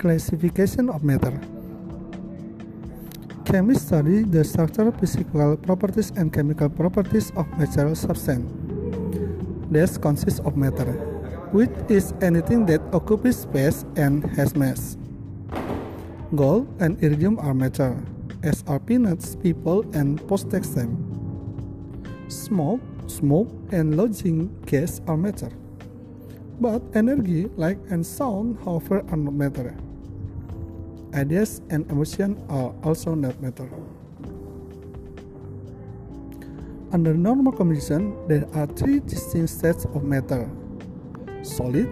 Classification 0.00 0.88
of 0.88 1.04
matter. 1.04 1.36
Chemists 3.44 3.84
study 3.84 4.22
the 4.24 4.42
structural, 4.42 4.92
physical 4.92 5.58
properties, 5.58 6.08
and 6.16 6.32
chemical 6.32 6.70
properties 6.70 7.28
of 7.36 7.44
material 7.58 7.94
substance. 7.94 8.48
This 9.68 9.98
consists 9.98 10.40
of 10.40 10.56
matter, 10.56 10.96
which 11.52 11.68
is 11.92 12.14
anything 12.22 12.64
that 12.64 12.80
occupies 12.96 13.44
space 13.44 13.84
and 14.00 14.24
has 14.40 14.56
mass. 14.56 14.96
Gold 16.34 16.72
and 16.80 16.96
iridium 17.04 17.36
are 17.38 17.52
matter, 17.52 17.92
as 18.42 18.64
are 18.66 18.80
peanuts, 18.80 19.36
people, 19.36 19.84
and 19.92 20.16
potassium. 20.26 20.96
Smoke, 22.32 22.80
smoke, 23.06 23.52
and 23.68 24.00
laughing 24.00 24.48
gas 24.64 25.02
are 25.06 25.18
matter. 25.20 25.52
But 26.56 26.80
energy, 26.96 27.52
light, 27.60 27.84
and 27.92 28.00
sound, 28.00 28.64
however, 28.64 29.04
are 29.12 29.20
not 29.20 29.36
matter. 29.36 29.76
Ideas 31.14 31.60
and 31.70 31.90
emotion 31.90 32.38
are 32.48 32.72
also 32.84 33.14
not 33.14 33.40
matter. 33.42 33.68
Under 36.92 37.14
normal 37.14 37.52
conditions, 37.52 38.14
there 38.28 38.46
are 38.54 38.66
three 38.66 39.00
distinct 39.00 39.50
sets 39.50 39.84
of 39.86 40.04
matter 40.04 40.48
solid, 41.42 41.88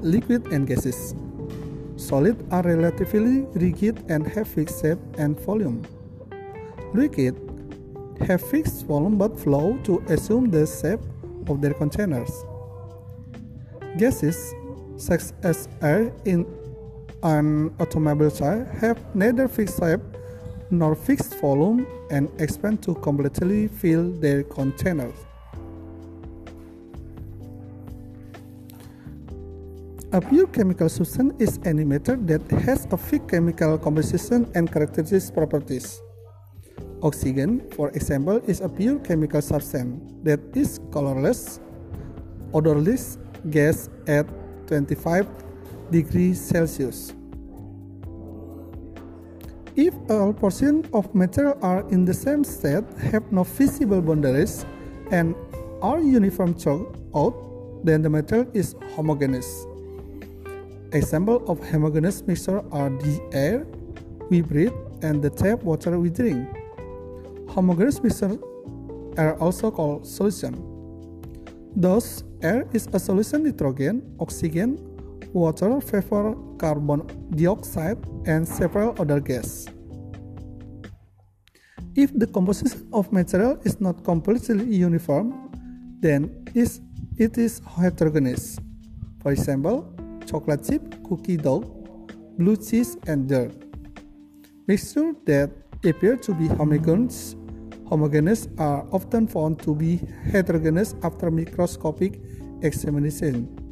liquid, 0.00 0.46
and 0.48 0.66
gases. 0.66 1.14
Solid 1.96 2.36
are 2.50 2.62
relatively 2.62 3.46
rigid 3.54 4.04
and 4.08 4.26
have 4.26 4.48
fixed 4.48 4.80
shape 4.80 4.98
and 5.18 5.38
volume. 5.40 5.84
Liquid 6.94 7.36
have 8.26 8.40
fixed 8.40 8.86
volume 8.86 9.18
but 9.18 9.38
flow 9.38 9.76
to 9.84 10.02
assume 10.08 10.50
the 10.50 10.66
shape 10.66 11.00
of 11.48 11.60
their 11.60 11.74
containers. 11.74 12.32
Gases, 13.98 14.54
such 14.96 15.32
as 15.42 15.68
air 15.82 16.12
in 16.24 16.46
an 17.22 17.74
automobile 17.80 18.30
tire, 18.30 18.64
have 18.80 18.98
neither 19.14 19.48
fixed 19.48 19.78
shape 19.78 20.00
nor 20.70 20.94
fixed 20.94 21.38
volume 21.40 21.86
and 22.10 22.28
expand 22.40 22.82
to 22.82 22.94
completely 22.96 23.68
fill 23.68 24.10
their 24.10 24.42
containers. 24.42 25.14
A 30.12 30.20
pure 30.20 30.46
chemical 30.46 30.88
substance 30.88 31.34
is 31.40 31.58
any 31.64 31.84
matter 31.84 32.14
that 32.14 32.42
has 32.62 32.86
a 32.92 32.96
fixed 32.96 33.28
chemical 33.28 33.76
composition 33.78 34.48
and 34.54 34.70
characteristic 34.70 35.34
properties. 35.34 36.00
Oxygen, 37.02 37.60
for 37.72 37.90
example, 37.90 38.40
is 38.46 38.60
a 38.60 38.68
pure 38.68 38.98
chemical 39.00 39.42
substance 39.42 40.00
that 40.22 40.40
is 40.54 40.78
colorless, 40.92 41.58
odorless 42.52 43.18
gas 43.50 43.90
at 44.06 44.24
25 44.68 45.26
degrees 45.90 46.40
Celsius. 46.40 47.14
If 49.76 49.94
all 50.08 50.32
portions 50.32 50.86
of 50.92 51.12
material 51.14 51.58
are 51.60 51.88
in 51.90 52.04
the 52.04 52.14
same 52.14 52.44
state, 52.44 52.84
have 53.10 53.32
no 53.32 53.42
visible 53.42 54.00
boundaries, 54.00 54.64
and 55.10 55.34
are 55.82 56.00
uniform 56.00 56.54
throughout, 56.54 57.34
then 57.84 58.02
the 58.02 58.08
material 58.08 58.48
is 58.54 58.76
homogeneous. 58.94 59.66
Examples 60.92 61.42
of 61.48 61.58
homogeneous 61.68 62.22
mixture 62.22 62.62
are 62.70 62.88
the 62.88 63.20
air 63.32 63.66
we 64.30 64.40
breathe 64.42 64.72
and 65.02 65.20
the 65.20 65.28
tap 65.28 65.62
water 65.64 65.98
we 65.98 66.08
drink. 66.08 66.48
Homogeneous 67.50 68.00
mixtures 68.00 68.38
are 69.18 69.34
also 69.40 69.72
called 69.72 70.06
solution. 70.06 70.54
Thus, 71.74 72.22
air 72.42 72.68
is 72.72 72.88
a 72.92 73.00
solution 73.00 73.42
nitrogen, 73.42 74.14
oxygen, 74.20 74.78
water, 75.34 75.80
vapor, 75.80 76.34
carbon 76.58 77.02
dioxide, 77.34 77.98
and 78.24 78.46
several 78.46 78.94
other 78.98 79.20
gases. 79.20 79.68
If 81.96 82.12
the 82.14 82.26
composition 82.26 82.88
of 82.92 83.12
material 83.12 83.58
is 83.64 83.80
not 83.80 84.02
completely 84.04 84.64
uniform, 84.74 85.50
then 86.00 86.44
it 86.54 87.38
is 87.38 87.60
heterogeneous. 87.76 88.58
For 89.22 89.32
example, 89.32 89.92
chocolate 90.26 90.64
chip, 90.64 90.82
cookie 91.04 91.36
dough, 91.36 91.60
blue 92.38 92.56
cheese, 92.56 92.96
and 93.06 93.28
dirt. 93.28 93.52
Mixtures 94.66 95.14
that 95.26 95.50
appear 95.84 96.16
to 96.16 96.34
be 96.34 96.48
homogeneous, 96.48 97.36
homogeneous 97.88 98.48
are 98.58 98.86
often 98.90 99.26
found 99.28 99.60
to 99.60 99.74
be 99.74 100.00
heterogeneous 100.32 100.94
after 101.02 101.30
microscopic 101.30 102.20
examination. 102.62 103.63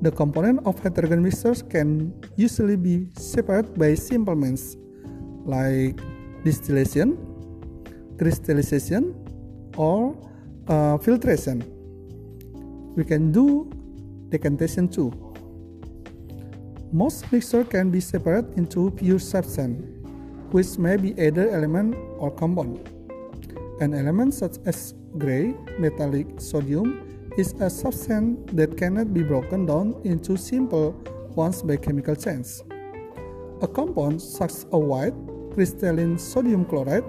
The 0.00 0.12
components 0.12 0.62
of 0.64 0.78
heterogeneous 0.78 1.42
mixtures 1.42 1.62
can 1.62 2.14
usually 2.36 2.76
be 2.76 3.08
separated 3.18 3.74
by 3.74 3.94
simple 3.94 4.36
means 4.36 4.76
like 5.44 5.98
distillation, 6.44 7.18
crystallization, 8.16 9.14
or 9.76 10.14
uh, 10.68 10.98
filtration. 10.98 11.66
We 12.94 13.02
can 13.02 13.32
do 13.32 13.70
decantation 14.28 14.86
too. 14.88 15.10
Most 16.92 17.30
mixture 17.32 17.64
can 17.64 17.90
be 17.90 17.98
separated 17.98 18.56
into 18.56 18.92
pure 18.92 19.18
substance, 19.18 19.82
which 20.52 20.78
may 20.78 20.96
be 20.96 21.10
either 21.20 21.50
element 21.50 21.96
or 22.18 22.30
compound. 22.30 22.88
An 23.80 23.94
element 23.94 24.34
such 24.34 24.58
as 24.64 24.94
gray 25.18 25.54
metallic 25.78 26.40
sodium 26.40 27.17
is 27.38 27.54
a 27.60 27.70
substance 27.70 28.50
that 28.52 28.76
cannot 28.76 29.14
be 29.14 29.22
broken 29.22 29.64
down 29.64 29.94
into 30.02 30.36
simple 30.36 30.90
ones 31.36 31.62
by 31.62 31.76
chemical 31.76 32.16
change. 32.16 32.48
A 33.62 33.68
compound 33.68 34.20
such 34.20 34.50
as 34.50 34.66
a 34.72 34.78
white 34.78 35.14
crystalline 35.54 36.18
sodium 36.18 36.64
chloride 36.64 37.04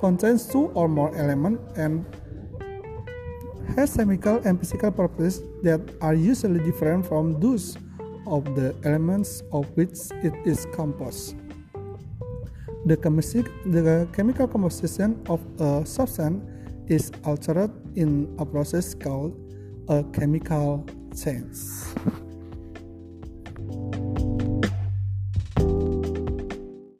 contains 0.00 0.46
two 0.46 0.66
or 0.74 0.88
more 0.88 1.14
elements 1.16 1.62
and 1.78 2.04
has 3.76 3.96
chemical 3.96 4.42
and 4.44 4.58
physical 4.58 4.90
properties 4.90 5.42
that 5.62 5.80
are 6.00 6.14
usually 6.14 6.58
different 6.64 7.06
from 7.06 7.38
those 7.38 7.76
of 8.26 8.44
the 8.56 8.74
elements 8.82 9.44
of 9.52 9.64
which 9.76 10.10
it 10.24 10.34
is 10.44 10.66
composed. 10.74 11.36
The, 12.84 12.96
the 12.96 14.08
chemical 14.12 14.48
composition 14.48 15.22
of 15.28 15.40
a 15.60 15.86
substance 15.86 16.42
is 16.88 17.12
altered 17.24 17.70
in 17.96 18.34
a 18.40 18.46
process 18.46 18.94
called 18.94 19.36
a 19.88 20.04
chemical 20.12 20.84
change. 21.16 22.27